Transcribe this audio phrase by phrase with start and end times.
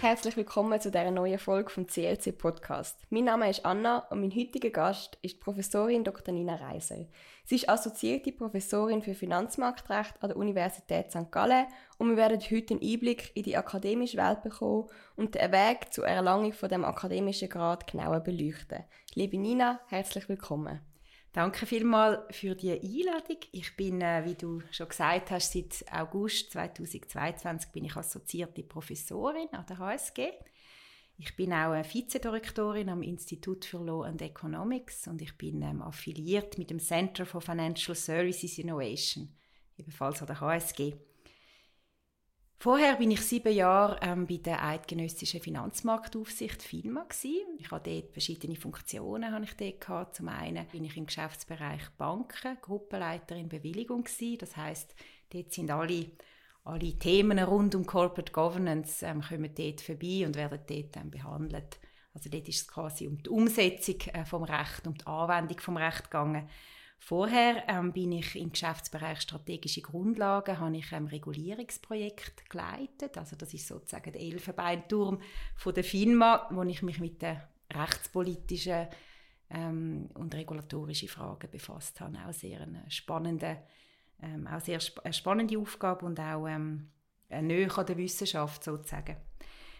[0.00, 2.96] Herzlich willkommen zu dieser neuen Folge vom CLC Podcast.
[3.10, 6.32] Mein Name ist Anna und mein heutiger Gast ist Professorin Dr.
[6.32, 7.06] Nina Reisel.
[7.44, 11.30] Sie ist assoziierte Professorin für Finanzmarktrecht an der Universität St.
[11.30, 11.66] Gallen
[11.98, 16.06] und wir werden heute einen Einblick in die akademische Welt bekommen und den Weg zur
[16.06, 18.84] Erlangung von dem akademischen Grad genauer beleuchten.
[19.14, 20.80] Liebe Nina, herzlich willkommen.
[21.32, 23.36] Danke vielmals für die Einladung.
[23.52, 29.48] Ich bin, äh, wie du schon gesagt hast, seit August 2022 bin ich assoziierte Professorin
[29.52, 30.32] an der HSG.
[31.18, 35.82] Ich bin auch eine Vizedirektorin am Institut für Law and Economics und ich bin ähm,
[35.82, 39.32] affiliiert mit dem Center for Financial Services Innovation,
[39.76, 40.94] ebenfalls an der HSG.
[42.62, 47.56] Vorher bin ich sieben Jahre ähm, bei der Eidgenössischen Finanzmarktaufsicht FINMA gewesen.
[47.58, 50.16] Ich hatte dort verschiedene Funktionen habe ich dort gehabt.
[50.16, 54.36] Zum einen bin ich im Geschäftsbereich Banken Gruppenleiterin Bewilligung gewesen.
[54.40, 54.94] Das heißt,
[55.32, 56.10] dort sind alle
[56.62, 61.80] alle Themen rund um Corporate Governance ähm, kommen dort vorbei und werden dort ähm, behandelt.
[62.12, 65.78] Also dort ist es quasi um die Umsetzung äh, vom Recht, um die Anwendung vom
[65.78, 66.46] Recht gegangen.
[67.02, 73.16] Vorher ähm, bin ich im Geschäftsbereich strategische Grundlagen, habe ich ein Regulierungsprojekt geleitet.
[73.16, 75.18] Also das ist sozusagen der Elfenbeinturm
[75.56, 77.40] von der FINMA, wo ich mich mit den
[77.72, 78.86] rechtspolitischen
[79.48, 82.18] ähm, und regulatorischen Fragen befasst habe.
[82.28, 83.62] Auch sehr eine spannende,
[84.22, 86.90] ähm, auch sehr sp eine spannende Aufgabe und auch ähm,
[87.30, 89.16] näher an der Wissenschaft sozusagen.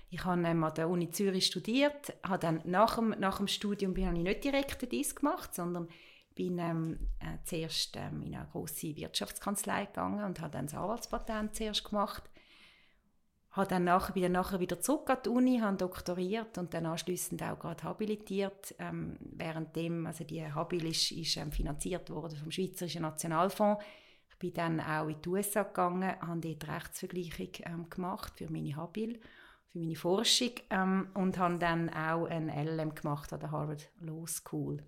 [0.09, 3.93] Ich habe ähm, an der Uni Zürich studiert, habe dann nach dem, nach dem Studium
[3.93, 5.87] bin ich nicht direkt den gemacht, sondern
[6.34, 11.55] bin ähm, äh, zuerst ähm, in eine große Wirtschaftskanzlei gegangen und habe dann das Anwaltspatent
[11.55, 12.23] zuerst gemacht.
[13.50, 16.86] Habe dann nachher, bin dann nachher wieder zurück an die Uni, habe doktoriert und dann
[16.86, 18.77] anschließend auch gerade habilitiert.
[18.78, 23.83] Ähm, währenddem, also die Habil ist, ist ähm, finanziert worden vom Schweizerischen Nationalfonds.
[24.31, 28.77] Ich bin dann auch in die USA gegangen, habe dort Rechtsvergleichung ähm, gemacht für meine
[28.77, 29.20] Habil,
[29.67, 34.27] für meine Forschung ähm, und habe dann auch ein LLM gemacht an der Harvard Law
[34.29, 34.80] School.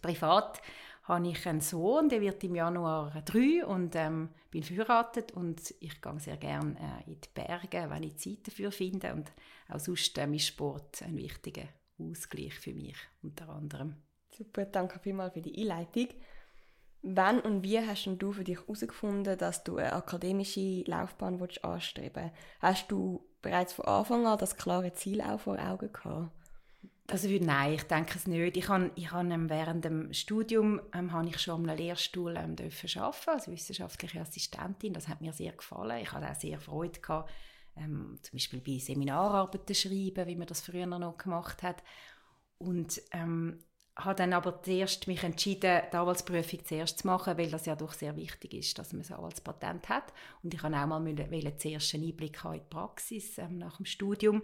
[0.00, 0.60] Privat
[1.04, 6.00] habe ich einen Sohn, der wird im Januar drei und ähm, bin verheiratet und ich
[6.00, 6.76] gehe sehr gerne
[7.06, 9.30] äh, in die Berge, wenn ich Zeit dafür finde und
[9.68, 11.68] auch sonst ähm, ist Sport ein wichtiger
[11.98, 13.96] Ausgleich für mich unter anderem.
[14.30, 16.08] Super, danke vielmals für die Einleitung.
[17.02, 22.36] Wann und wie hast du für dich herausgefunden, dass du eine akademische Laufbahn anstreben willst?
[22.60, 26.32] Hast du bereits von Anfang an das klare Ziel auch vor Augen gehabt?
[27.08, 28.56] Also nein, ich denke es nicht.
[28.56, 32.56] Ich habe, ich habe ähm, während dem Studium ähm, habe ich schon am Lehrstuhl ähm,
[32.56, 34.92] dürfen arbeiten, als wissenschaftliche Assistentin.
[34.92, 36.02] Das hat mir sehr gefallen.
[36.02, 37.30] Ich hatte auch sehr Freude gehabt,
[37.76, 41.82] ähm, zum Beispiel bei Seminararbeiten schreiben, wie man das früher noch gemacht hat.
[42.58, 43.60] Und ähm,
[43.96, 47.94] habe dann aber zuerst mich entschieden, die Anwaltsprüfung zuerst zu machen, weil das ja doch
[47.94, 50.12] sehr wichtig ist, dass man ein Anwaltspatent hat.
[50.42, 54.42] Und ich habe auch mal zuerst einen Einblick in die Praxis ähm, nach dem Studium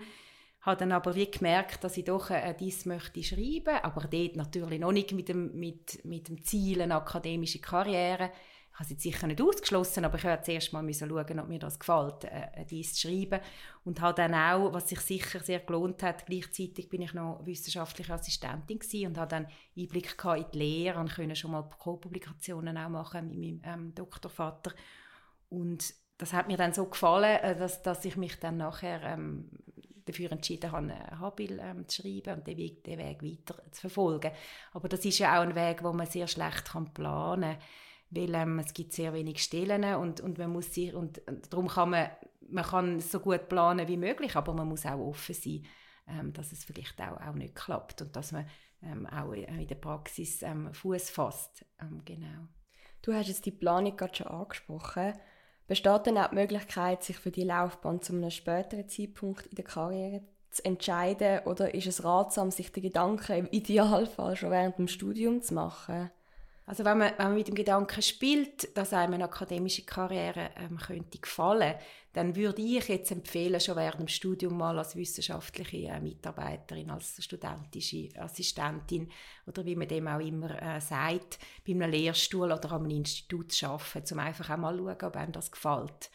[0.63, 4.81] habe dann aber wie gemerkt, dass ich doch äh, dies möchte schreiben, aber dort natürlich
[4.81, 8.31] noch nicht mit dem, mit, mit dem Ziel eine akademische Karriere.
[8.73, 11.79] Ich habe es sicher nicht ausgeschlossen, aber ich musste zuerst mal schauen, ob mir das
[11.79, 13.41] gefällt, äh, dies zu schreiben.
[13.85, 18.15] Und habe dann auch, was sich sicher sehr gelohnt hat, gleichzeitig bin ich noch wissenschaftliche
[18.15, 22.89] Assistentin gewesen und habe dann Einblick in die Lehre und konnte schon mal Co-Publikationen auch
[22.89, 24.73] machen mit meinem ähm, Doktorvater.
[25.51, 29.51] Und das hat mir dann so gefallen, äh, dass, dass ich mich dann nachher ähm,
[30.05, 33.81] dafür entschieden habe, ein Habil ähm, zu schreiben und den Weg, den Weg weiter zu
[33.83, 34.33] verfolgen.
[34.73, 37.63] Aber das ist ja auch ein Weg, wo man sehr schlecht kann planen kann,
[38.11, 41.69] weil ähm, es gibt sehr wenig Stellen und, und man muss sich, und, und darum
[41.69, 42.11] kann man,
[42.49, 45.65] man kann so gut planen wie möglich, aber man muss auch offen sein,
[46.09, 48.47] ähm, dass es vielleicht auch, auch nicht klappt und dass man
[48.83, 51.65] ähm, auch in der Praxis ähm, Fuß fasst.
[51.81, 52.49] Ähm, genau.
[53.01, 55.15] Du hast jetzt die Planung gerade schon angesprochen.
[55.73, 59.65] Besteht dann auch die Möglichkeit, sich für die Laufbahn zu einem späteren Zeitpunkt in der
[59.65, 64.87] Karriere zu entscheiden oder ist es ratsam, sich die Gedanken im Idealfall schon während dem
[64.87, 66.11] Studium zu machen?
[66.65, 70.79] Also wenn man, wenn man mit dem Gedanken spielt, dass einem eine akademische Karriere ähm,
[70.79, 71.75] könnte gefallen,
[72.13, 77.23] dann würde ich jetzt empfehlen, schon während dem Studium mal als wissenschaftliche äh, Mitarbeiterin, als
[77.23, 79.11] studentische Assistentin
[79.47, 83.53] oder wie man dem auch immer äh, sagt, bei einem Lehrstuhl oder an einem Institut
[83.53, 86.11] zu arbeiten, um einfach auch mal zu schauen, ob einem das gefällt.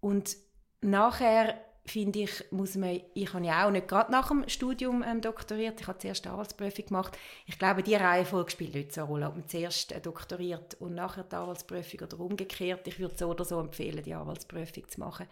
[0.00, 0.36] Und
[0.80, 5.20] nachher finde ich, muss man, ich habe ja auch nicht gerade nach dem Studium ähm,
[5.20, 7.18] doktoriert, ich habe zuerst eine Anwaltsprüfung gemacht.
[7.46, 10.94] Ich glaube, die Reihenfolge spielt nicht so eine Rolle, ob man zuerst äh, doktoriert und
[10.94, 12.86] nachher die Anwaltsprüfung oder umgekehrt.
[12.86, 15.26] Ich würde so oder so empfehlen, die Anwaltsprüfung zu machen.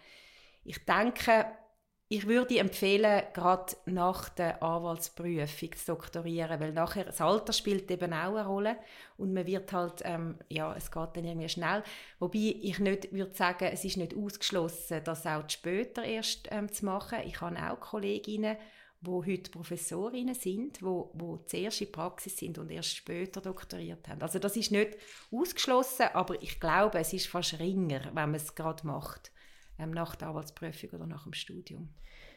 [0.63, 1.45] Ich denke,
[2.11, 8.11] ich würde empfehlen, gerade nach der Anwaltsprüfung zu doktorieren, weil nachher das Alter spielt eben
[8.13, 8.77] auch eine Rolle
[9.17, 11.83] und man wird halt, ähm, ja, es geht dann irgendwie schnell.
[12.17, 16.85] Wobei ich nicht würde sagen, es ist nicht ausgeschlossen, das auch später erst ähm, zu
[16.85, 17.19] machen.
[17.27, 18.57] Ich habe auch Kolleginnen,
[19.01, 24.23] die heute Professorinnen sind, wo, wo zuerst in Praxis sind und erst später doktoriert haben.
[24.23, 24.97] Also das ist nicht
[25.31, 29.31] ausgeschlossen, aber ich glaube, es ist fast ringer, wenn man es gerade macht
[29.79, 31.89] ähm, nach der Arbeitsprüfung oder nach dem Studium.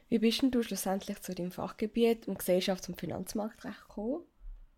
[0.08, 4.24] Wie bist denn du schlussendlich zu deinem Fachgebiet und Gesellschafts- und Finanzmarktrecht gekommen?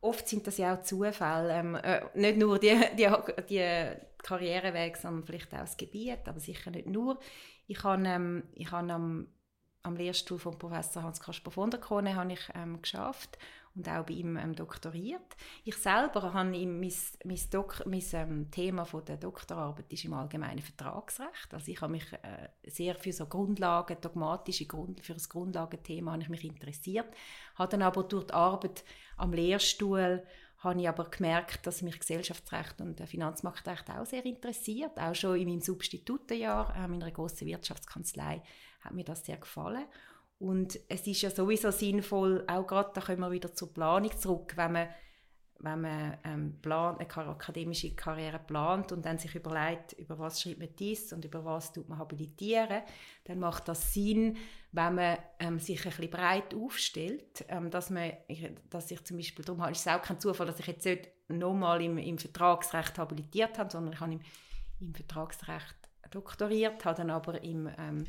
[0.00, 1.52] Oft sind das ja auch Zufälle.
[1.52, 3.08] Ähm, äh, nicht nur die, die,
[3.48, 7.18] die Karrierewege, sondern vielleicht auch das Gebiet, aber sicher nicht nur.
[7.66, 9.28] Ich habe, ähm, ich habe am,
[9.82, 13.38] am Lehrstuhl von Professor Hans-Kasper von der Krone habe ich ähm, geschafft
[13.74, 15.36] und auch bei ihm ähm, doktoriert.
[15.64, 16.92] Ich selber habe ihm mein,
[17.24, 21.52] mein, Dok mein ähm, Thema von der Doktorarbeit ist im allgemeinen Vertragsrecht.
[21.52, 26.22] Also ich habe mich äh, sehr für so Grundlagen, dogmatische Grund, für das Grundlagenthema habe
[26.22, 27.08] ich mich interessiert.
[27.56, 28.84] Habe dann aber durch die Arbeit
[29.16, 30.24] am Lehrstuhl
[30.58, 34.98] habe ich aber gemerkt, dass mich Gesellschaftsrecht und Finanzmarktrecht auch sehr interessiert.
[34.98, 38.42] Auch schon in meinem Substitutenjahr äh, in einer grossen Wirtschaftskanzlei
[38.80, 39.84] hat mir das sehr gefallen.
[40.38, 44.52] Und es ist ja sowieso sinnvoll, auch gerade, da kommen wir wieder zur Planung zurück,
[44.56, 44.88] wenn man,
[45.60, 50.58] wenn man ähm, plan, eine akademische Karriere plant und dann sich überlegt, über was schreibt
[50.58, 52.82] man dies und über was tut man habilitieren,
[53.24, 54.36] dann macht das Sinn,
[54.72, 58.12] wenn man ähm, sich ein bisschen breit aufstellt, ähm, dass man,
[58.68, 61.80] dass ich zum Beispiel, darum ist es auch kein Zufall, dass ich jetzt nicht nochmal
[61.80, 64.20] im, im Vertragsrecht habilitiert habe, sondern ich habe im,
[64.80, 65.76] im Vertragsrecht
[66.10, 68.04] doktoriert, habe dann aber im ähm,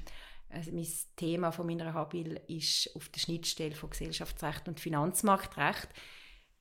[0.49, 5.89] also mein Thema von meiner Habil ist auf der Schnittstelle von Gesellschaftsrecht und Finanzmarktrecht.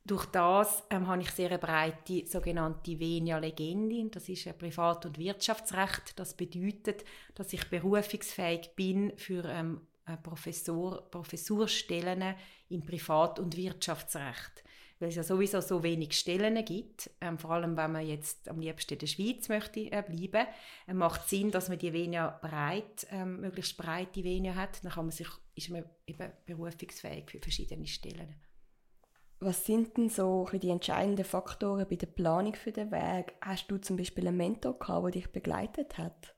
[0.06, 4.10] Durch das ähm, habe ich sehr eine breite sogenannte Venia Legendin.
[4.10, 6.18] Das ist ein Privat- und Wirtschaftsrecht.
[6.18, 7.04] Das bedeutet,
[7.34, 9.80] dass ich berufungsfähig bin für ähm,
[10.22, 12.34] Professor, Professurstellen
[12.68, 14.64] im Privat- und Wirtschaftsrecht
[15.04, 18.58] weil es ja sowieso so wenig Stellen gibt, ähm, vor allem wenn man jetzt am
[18.58, 20.48] liebsten in der Schweiz möchte äh, bleiben,
[20.88, 25.04] äh, macht Sinn, dass man die Venia breit, ähm, möglichst breite Venia hat, dann kann
[25.04, 28.34] man sich, ist man eben berufungsfähig für verschiedene Stellen.
[29.40, 33.34] Was sind denn so die entscheidenden Faktoren bei der Planung für den Weg?
[33.42, 36.34] Hast du zum Beispiel einen Mentor gehabt, der dich begleitet hat?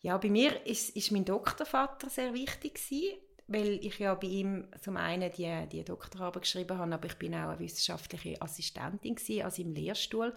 [0.00, 3.14] Ja, bei mir ist, ist mein Doktorvater sehr wichtig gewesen
[3.52, 7.34] weil ich ja bei ihm zum einen die, die Doktorarbeit geschrieben habe, aber ich bin
[7.34, 10.34] auch eine wissenschaftliche Assistentin gewesen, also im Lehrstuhl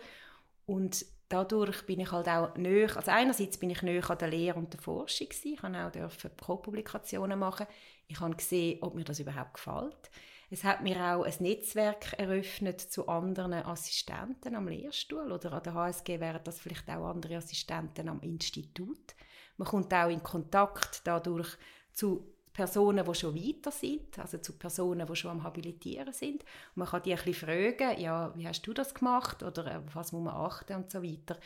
[0.65, 4.59] und dadurch bin ich halt auch näher, also einerseits bin ich näher an der Lehre
[4.59, 5.53] und der Forschung gewesen.
[5.53, 7.67] ich habe auch Co-Publikationen machen,
[8.07, 10.11] ich habe gesehen, ob mir das überhaupt gefällt.
[10.51, 15.73] Es hat mir auch ein Netzwerk eröffnet zu anderen Assistenten am Lehrstuhl oder an der
[15.73, 19.15] HSG wären das vielleicht auch andere Assistenten am Institut.
[19.57, 21.57] Man kommt auch in Kontakt dadurch
[21.93, 26.41] zu Personen, die schon weiter sind, also zu Personen, die schon am Habilitieren sind.
[26.43, 29.81] Und man kann die ein bisschen fragen, ja, wie hast du das gemacht oder äh,
[29.93, 31.37] was muss man achten und so weiter.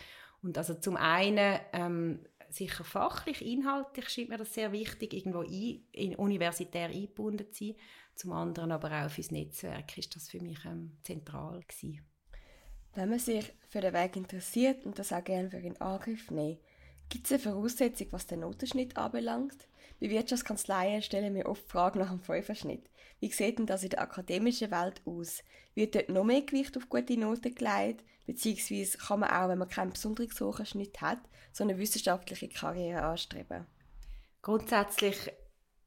[0.44, 2.20] Und also zum einen ähm,
[2.50, 7.76] sicher fachlich, inhaltlich scheint mir das sehr wichtig, irgendwo ein, in, universitär eingebunden zu sein.
[8.14, 12.06] Zum anderen aber auch fürs Netzwerk ist das für mich ähm, zentral gewesen.
[12.94, 16.60] Wenn man sich für den Weg interessiert und das auch gerne für in Angriff nimmt,
[17.10, 19.68] gibt es eine Voraussetzung, was den Notenschnitt anbelangt?
[20.00, 22.90] Bei Wirtschaftskanzleien stellen wir oft Fragen nach dem Fünferschnitt.
[23.20, 25.44] Wie sieht denn das in der akademischen Welt aus?
[25.76, 28.04] Wird dort noch mehr Gewicht auf gute Noten gelegt?
[28.26, 31.20] Beziehungsweise kann man auch, wenn man keinen besonderen hohen hat,
[31.52, 33.66] so eine wissenschaftliche Karriere anstreben?
[34.42, 35.32] Grundsätzlich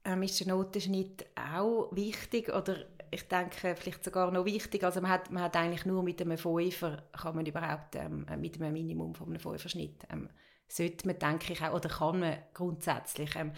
[0.04, 2.76] ähm, ist der Notenschnitt auch wichtig oder
[3.10, 4.86] ich denke vielleicht sogar noch wichtiger.
[4.86, 8.60] Also man hat, man hat eigentlich nur mit einem Fünfer kann man überhaupt ähm, mit
[8.60, 10.28] einem Minimum von einem Fünferschnitt ähm,
[10.72, 13.52] sollte man denke ich auch oder kann man grundsätzlich ähm,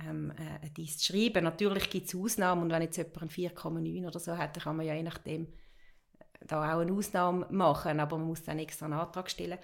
[0.00, 1.44] ähm, äh, dies schreiben.
[1.44, 4.76] Natürlich gibt es Ausnahmen und wenn jetzt jemand ein 4,9 oder so hat, dann kann
[4.76, 8.86] man ja je nachdem äh, da auch eine Ausnahme machen, aber man muss dann extra
[8.86, 9.58] einen Antrag stellen.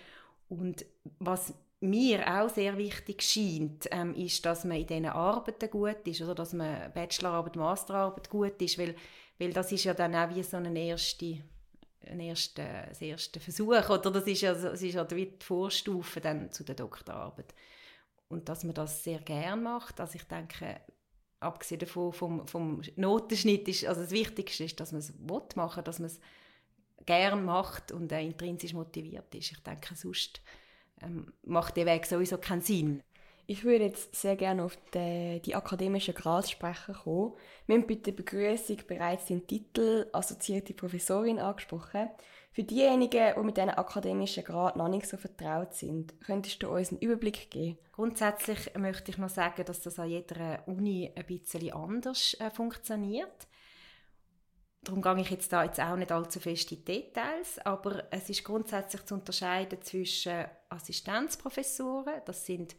[0.48, 0.84] Und
[1.18, 6.22] was mir auch sehr wichtig scheint, ähm, ist, dass man in diesen Arbeiten gut ist,
[6.22, 8.94] oder dass man Bachelorarbeit, Masterarbeit gut ist, weil,
[9.38, 11.42] weil das ist ja dann auch wie so eine erste
[12.08, 16.52] ein erster, ein erster Versuch, oder das ist ja, das ist ja die Vorstufe dann
[16.52, 17.54] zu der Doktorarbeit
[18.28, 20.00] und dass man das sehr gern macht.
[20.00, 20.80] Also ich denke,
[21.40, 25.82] abgesehen davon vom, vom Notenschnitt ist, also das Wichtigste ist, dass man es machen will,
[25.82, 26.20] dass man es
[27.06, 29.52] gern macht und intrinsisch motiviert ist.
[29.52, 30.40] Ich denke, sonst
[31.02, 33.02] ähm, macht der Weg sowieso keinen Sinn.
[33.46, 37.34] Ich würde jetzt sehr gerne auf die, die akademischen Gradsprecher kommen.
[37.66, 42.08] Wir haben bei der Begrüßung bereits den Titel assoziierte Professorin angesprochen.
[42.52, 46.90] Für diejenigen, die mit diesen akademischen Grad noch nicht so vertraut sind, könntest du uns
[46.90, 47.78] einen Überblick geben?
[47.92, 53.48] Grundsätzlich möchte ich noch sagen, dass das an jeder Uni ein bisschen anders äh, funktioniert.
[54.82, 58.44] Darum gehe ich jetzt da jetzt auch nicht allzu fest in Details, aber es ist
[58.44, 62.76] grundsätzlich zu unterscheiden zwischen Assistenzprofessoren, das sind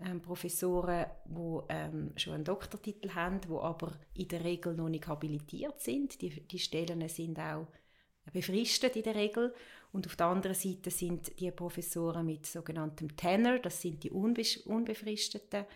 [0.00, 5.06] ähm, Professoren, die ähm, schon einen Doktortitel haben, die aber in der Regel noch nicht
[5.06, 6.20] habilitiert sind.
[6.20, 7.68] Die, die Stellen sind auch
[8.32, 9.54] befristet in der Regel.
[9.92, 15.66] Und auf der anderen Seite sind die Professoren mit sogenanntem Tenor, das sind die unbefristeten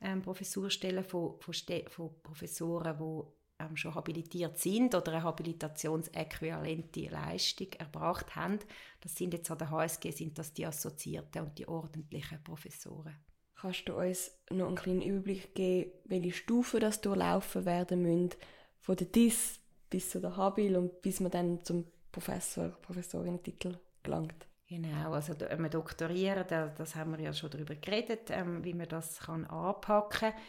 [0.00, 1.54] ähm, Professurstellen von, von,
[1.88, 8.58] von Professoren, die ähm, schon habilitiert sind oder eine habilitationsäquivalente Leistung erbracht haben.
[9.00, 13.16] Das sind jetzt an der HSG sind das die Assoziierten und die ordentlichen Professoren.
[13.60, 18.38] Kannst du uns noch einen kleinen Überblick geben, welche Stufen das durchlaufen werden müssen,
[18.80, 19.58] von der DIS
[19.90, 24.46] bis zu der Habil und bis man dann zum Professor, Professorinnen-Titel gelangt.
[24.68, 26.44] Genau, also wir doktorieren,
[26.76, 30.40] das haben wir ja schon darüber geredet, ähm, wie man das kann anpacken kann.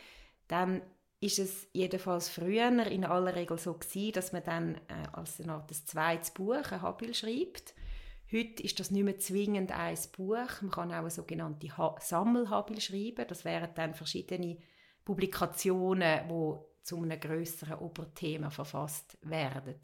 [0.47, 0.81] Dann
[1.21, 5.53] ist es jedenfalls früher in aller Regel so gewesen, dass man dann äh, als eine
[5.53, 7.73] Art zweites Buch, ein Habil, schreibt.
[8.31, 10.61] Heute ist das nicht mehr zwingend ein Buch.
[10.61, 13.25] Man kann auch eine sogenannte ha Sammelhabil schreiben.
[13.27, 14.57] Das wären dann verschiedene
[15.03, 19.79] Publikationen, die zu einem größeren Oberthema verfasst werden.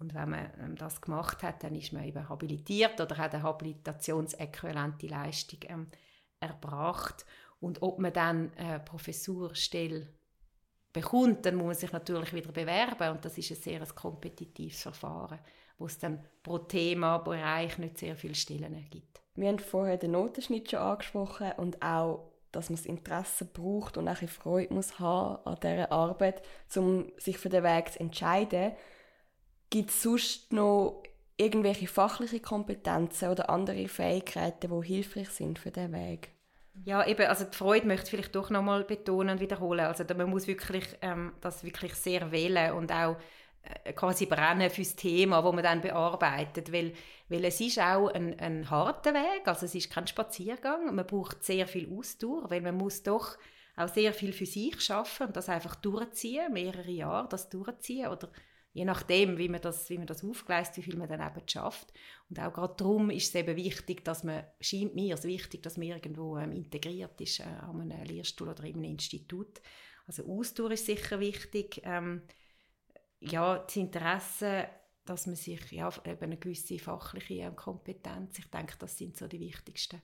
[0.00, 5.06] Und wenn man das gemacht hat, dann ist man eben habilitiert oder hat eine habilitationsäquivalente
[5.06, 5.88] Leistung ähm,
[6.40, 7.24] erbracht.
[7.60, 10.08] Und ob man dann eine Professurstelle
[10.92, 14.82] bekommt, dann muss man sich natürlich wieder bewerben und das ist ein sehr ein kompetitives
[14.82, 15.38] Verfahren,
[15.78, 19.22] wo es dann pro Thema, Bereich nicht sehr viele Stellen gibt.
[19.34, 24.08] Wir haben vorher den Notenschnitt schon angesprochen und auch, dass man das Interesse braucht und
[24.08, 26.42] auch Freude muss haben an dieser Arbeit,
[26.74, 28.72] um sich für den Weg zu entscheiden.
[29.70, 31.02] Gibt es sonst noch
[31.36, 36.30] irgendwelche fachliche Kompetenzen oder andere Fähigkeiten, die hilfreich sind für diesen Weg?
[36.84, 39.86] Ja, eben, also die Freude möchte ich vielleicht doch nochmal betonen und wiederholen.
[39.86, 43.16] Also man muss wirklich ähm, das wirklich sehr wählen und auch
[43.94, 46.92] quasi brennen fürs Thema, wo man dann bearbeitet, weil,
[47.28, 51.44] weil es ist auch ein, ein harter Weg, also es ist kein Spaziergang, man braucht
[51.44, 53.36] sehr viel Ausdauer, weil man muss doch
[53.76, 58.30] auch sehr viel für sich schaffen und das einfach durchziehen, mehrere Jahre das durchziehen oder
[58.72, 61.92] je nachdem, wie man das, wie man das aufgleist, wie viel man dann eben schafft.
[62.28, 65.76] Und auch gerade darum ist es eben wichtig, dass man, scheint mir es wichtig, dass
[65.76, 69.60] man irgendwo ähm, integriert ist äh, an einem Lehrstuhl oder in einem Institut.
[70.06, 71.80] Also Ausdauer ist sicher wichtig.
[71.84, 72.22] Ähm,
[73.20, 74.68] ja, das Interesse,
[75.04, 79.26] dass man sich ja, eben eine gewisse fachliche ähm, Kompetenz, ich denke, das sind so
[79.26, 80.00] die wichtigsten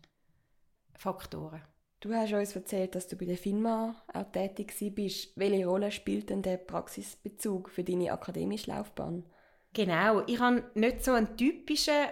[0.94, 1.62] Faktoren.
[2.00, 5.32] Du hast uns erzählt, dass du bei der FINMA auch tätig bist.
[5.36, 9.24] Welche Rolle spielt denn der Praxisbezug für deine akademische Laufbahn?
[9.72, 12.06] Genau, ich habe nicht so einen typischen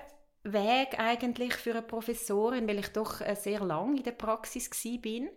[0.45, 5.29] Weg eigentlich für eine Professorin, weil ich doch äh, sehr lange in der Praxis bin.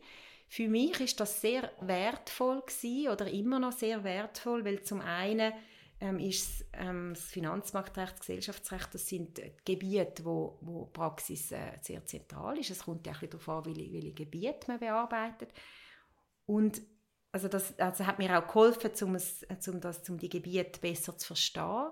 [0.47, 5.53] Für mich ist das sehr wertvoll gewesen, oder immer noch sehr wertvoll, weil zum einen
[5.99, 12.05] ähm, ist ähm, das Finanzmarktrecht, das Gesellschaftsrecht, das sind Gebiete, wo, wo Praxis äh, sehr
[12.05, 12.69] zentral ist.
[12.69, 15.51] Es kommt ja bisschen darauf an, welche, welche Gebiete man bearbeitet.
[16.45, 16.81] Und
[17.31, 21.17] also das also hat mir auch geholfen, um, es, um, das, um die Gebiete besser
[21.17, 21.91] zu verstehen.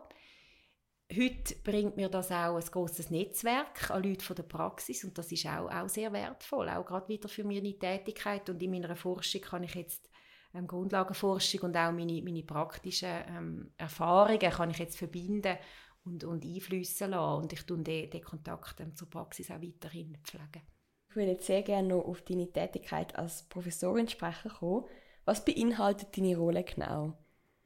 [1.12, 5.31] Heute bringt mir das auch ein großes Netzwerk an Leuten von der Praxis und das
[5.31, 9.41] ist auch, auch sehr wertvoll, auch gerade wieder für meine Tätigkeit und in meiner Forschung
[9.41, 10.10] kann ich jetzt
[10.53, 15.57] ähm, Grundlagenforschung und auch meine, meine praktischen ähm, Erfahrungen kann ich jetzt verbinden
[16.05, 17.43] und, und einfließen lassen.
[17.43, 20.62] Und ich tue den, den Kontakt ähm, zur Praxis auch weiterhin pflegen.
[21.10, 24.86] Ich würde jetzt sehr gerne noch auf deine Tätigkeit als Professorin sprechen kommen.
[25.25, 27.13] Was beinhaltet deine Rolle genau?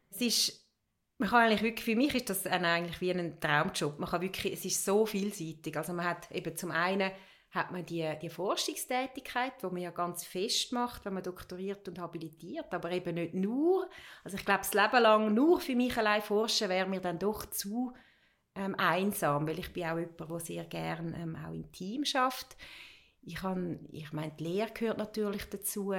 [0.09, 0.66] Es ist
[1.17, 3.99] man kann eigentlich wirklich, für mich ist das eigentlich wie ein Traumjob.
[3.99, 5.75] Man kann wirklich, es ist so vielseitig.
[5.75, 7.11] Also man hat eben zum einen
[7.51, 11.97] hat man die, die Forschungstätigkeit, die man ja ganz fest macht, wenn man doktoriert und
[11.97, 13.89] habilitiert, aber eben nicht nur.
[14.23, 17.45] Also ich glaube, das Leben lang nur für mich allein forschen wäre mir dann doch
[17.45, 17.93] zu
[18.53, 22.57] ähm, einsam, weil ich bin auch jemand, der sehr gerne ähm, auch im Team schafft.
[23.21, 23.39] Ich,
[23.91, 25.93] ich meine, die Lehre gehört natürlich dazu,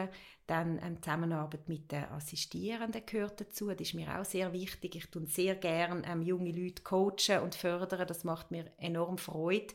[0.49, 4.97] dann ähm, die Zusammenarbeit mit den Assistierenden gehört dazu, das ist mir auch sehr wichtig.
[4.97, 9.75] Ich tue sehr gerne ähm, junge Leute coachen und fördern, das macht mir enorm Freude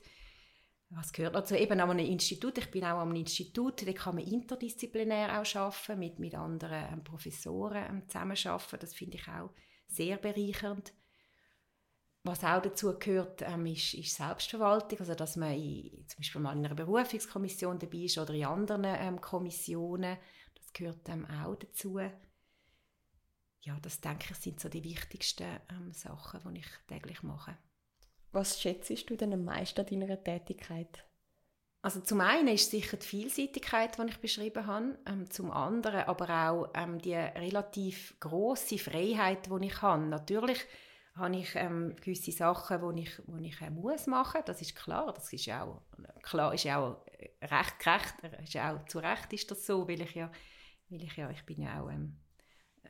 [0.96, 1.56] was gehört dazu?
[1.56, 2.58] Eben an einem Institut.
[2.58, 3.86] Ich bin auch am Institut.
[3.88, 8.78] Da kann man interdisziplinär auch arbeiten, mit, mit anderen ähm, Professoren ähm, zusammenarbeiten.
[8.80, 9.50] Das finde ich auch
[9.88, 10.94] sehr bereichernd.
[12.24, 16.58] was auch dazu gehört, ähm, ist, ist, Selbstverwaltung, also dass man in, zum Beispiel mal
[16.58, 20.18] in einer Berufungskommission dabei ist oder in anderen ähm, Kommissionen.
[20.74, 22.00] Das gehört ähm, auch dazu.
[23.62, 27.56] Ja, das denke ich sind so die wichtigsten ähm, Sachen, die ich täglich mache.
[28.32, 31.06] Was schätzt du denn am meisten an deiner Tätigkeit?
[31.84, 36.50] Also zum einen ist sicher die Vielseitigkeit, die ich beschrieben habe, ähm, zum anderen aber
[36.50, 40.04] auch ähm, die relativ große Freiheit, die ich habe.
[40.04, 40.60] Natürlich
[41.16, 44.42] habe ich ähm, gewisse Sachen, die ich, wo ich äh, muss machen.
[44.46, 45.14] Das ist klar.
[45.14, 45.82] Das ist auch
[46.24, 47.02] klar, ist auch
[47.42, 50.32] recht gerecht, ist auch zu Recht ist das so, weil ich ja,
[50.94, 52.18] weil ich ja, ich bin ja auch ähm,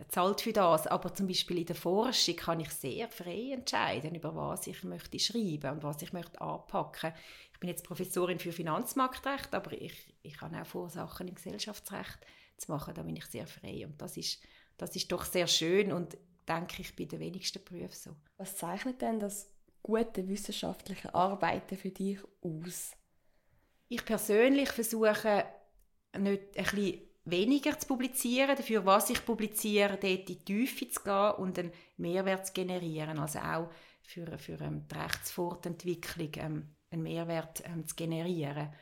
[0.09, 0.87] zahlt für das.
[0.87, 5.19] Aber zum Beispiel in der Forschung kann ich sehr frei entscheiden, über was ich möchte
[5.19, 7.13] schreiben und was ich möchte anpacken.
[7.53, 12.19] Ich bin jetzt Professorin für Finanzmarktrecht, aber ich, ich kann auch Vorsachen im Gesellschaftsrecht
[12.57, 12.93] zu machen.
[12.93, 14.41] Da bin ich sehr frei und das ist,
[14.77, 16.17] das ist doch sehr schön und
[16.47, 18.15] denke ich bei den wenigsten Berufen so.
[18.37, 19.49] Was zeichnet denn das
[19.81, 22.91] gute wissenschaftliche Arbeiten für dich aus?
[23.87, 25.45] Ich persönlich versuche
[26.17, 31.01] nicht ein bisschen weniger zu publizieren, dafür, was ich publiziere, dort in die Tiefe zu
[31.03, 33.19] gehen und einen Mehrwert zu generieren.
[33.19, 33.69] Also auch
[34.01, 38.73] für, für ähm, die Rechtsfortentwicklung ähm, einen Mehrwert ähm, zu generieren.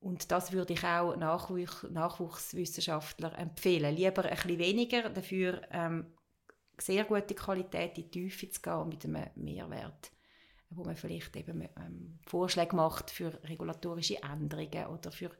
[0.00, 3.96] Und das würde ich auch Nachwuch Nachwuchswissenschaftlern empfehlen.
[3.96, 6.06] Lieber ein bisschen weniger, dafür ähm,
[6.80, 10.12] sehr gute Qualität in die Tiefe zu gehen mit einem Mehrwert,
[10.70, 15.30] wo man vielleicht eben ähm, Vorschläge macht für regulatorische Änderungen oder für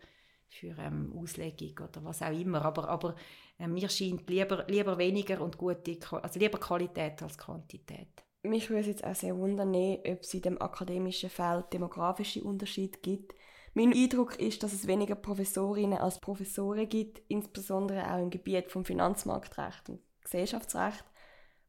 [0.48, 2.64] für ähm, Auslegung oder was auch immer.
[2.64, 3.14] Aber, aber
[3.58, 8.08] äh, mir scheint lieber, lieber weniger und gute, also lieber Qualität als Quantität.
[8.42, 12.98] Mich würde es jetzt auch sehr wundern, ob es in dem akademischen Feld demografische Unterschiede
[13.00, 13.34] gibt.
[13.74, 18.84] Mein Eindruck ist, dass es weniger Professorinnen als Professoren gibt, insbesondere auch im Gebiet vom
[18.84, 21.04] Finanzmarktrecht und Gesellschaftsrecht.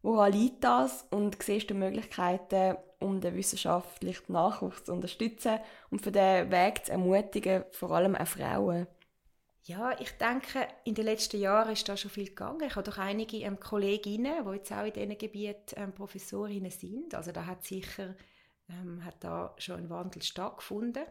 [0.02, 6.12] Woran liegt das und siehst du Möglichkeiten, um den wissenschaftlichen Nachwuchs zu unterstützen und für
[6.12, 8.88] den Weg zu ermutigen, vor allem auch Frauen?
[9.64, 12.64] Ja, ich denke, in den letzten Jahren ist da schon viel gegangen.
[12.66, 17.14] Ich habe doch einige ähm, Kolleginnen, die jetzt auch in diesen Gebieten ähm, Professorinnen sind.
[17.14, 18.16] Also da hat sicher
[18.70, 21.04] ähm, hat da schon ein Wandel stattgefunden.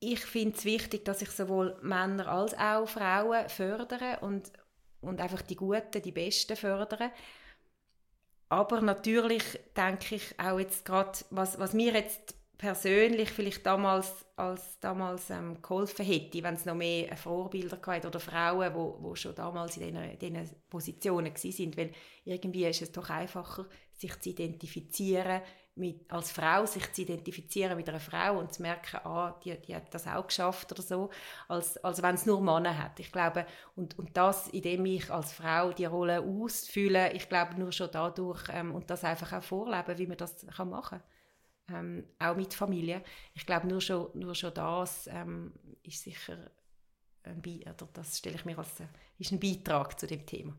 [0.00, 4.52] Ich finde es wichtig, dass ich sowohl Männer als auch Frauen fördere und,
[5.00, 7.10] und einfach die Guten, die Besten fördere.
[8.48, 9.44] Aber natürlich
[9.76, 15.60] denke ich auch jetzt gerade, was, was mir jetzt persönlich vielleicht damals als damals ähm,
[15.62, 20.18] geholfen hätte, wenn es noch mehr Vorbilder gab oder Frauen, wo, wo schon damals in
[20.18, 21.92] diesen Positionen sind, weil
[22.24, 25.42] irgendwie ist es doch einfacher, sich zu identifizieren
[25.78, 29.74] mit, als Frau sich zu identifizieren mit einer Frau und zu merken, ah, die, die
[29.74, 31.10] hat das auch geschafft oder so,
[31.48, 32.98] als, als wenn es nur Männer hat.
[33.00, 37.72] Ich glaube, und, und das, indem ich als Frau die Rolle ausfülle, ich glaube nur
[37.72, 41.00] schon dadurch ähm, und das einfach auch vorleben, wie man das kann machen
[41.70, 43.02] ähm, auch mit Familie.
[43.34, 46.50] Ich glaube, nur schon, nur schon das ähm, ist sicher
[47.22, 48.86] ein Be oder das stelle ich mir als äh,
[49.18, 50.54] ist ein Beitrag zu dem Thema.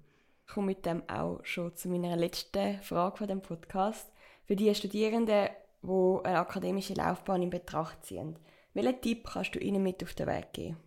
[0.46, 4.12] Ich komme mit dem auch schon zu meiner letzten Frage von dem Podcast
[4.50, 5.50] für die Studierenden,
[5.84, 8.40] die eine akademische Laufbahn in Betracht ziehen.
[8.74, 10.78] Welchen Tipp kannst du ihnen mit auf den Weg geben?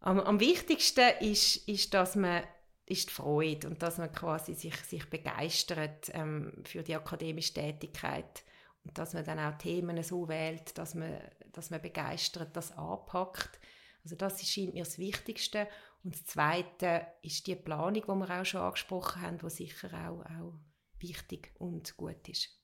[0.00, 2.42] Am, am wichtigsten ist, ist, dass man
[2.86, 8.42] ist die Freude und dass man quasi sich, sich begeistert ähm, für die akademische Tätigkeit
[8.84, 11.20] und dass man dann auch Themen so wählt, dass man,
[11.52, 13.60] dass man begeistert das anpackt.
[14.02, 15.68] Also das scheint mir das Wichtigste.
[16.02, 20.24] Und das Zweite ist die Planung, die wir auch schon angesprochen haben, die sicher auch,
[20.24, 20.54] auch
[20.98, 22.57] wichtig und gut ist.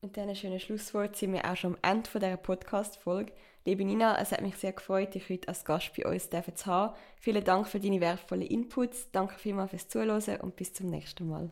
[0.00, 3.32] Mit diesen schönen Schlusswort sind wir auch schon am Ende dieser Podcast-Folge.
[3.64, 6.94] Liebe Nina, es hat mich sehr gefreut, dich heute als Gast bei uns zu haben.
[7.16, 11.50] Vielen Dank für deine wertvollen Inputs, danke vielmals fürs Zuhören und bis zum nächsten Mal.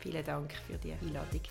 [0.00, 1.42] Vielen Dank für die Einladung.